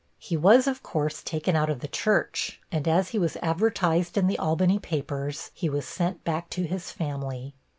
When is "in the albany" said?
4.17-4.79